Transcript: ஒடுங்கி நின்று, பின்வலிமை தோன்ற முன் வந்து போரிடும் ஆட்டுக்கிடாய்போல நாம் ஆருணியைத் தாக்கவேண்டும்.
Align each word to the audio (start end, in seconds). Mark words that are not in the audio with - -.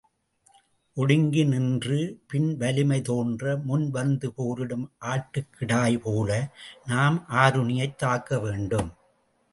ஒடுங்கி 0.93 1.43
நின்று, 1.43 2.21
பின்வலிமை 2.27 3.01
தோன்ற 3.01 3.57
முன் 3.57 3.91
வந்து 3.91 4.33
போரிடும் 4.33 4.91
ஆட்டுக்கிடாய்போல 5.01 6.49
நாம் 6.85 7.25
ஆருணியைத் 7.29 8.03
தாக்கவேண்டும். 8.03 8.91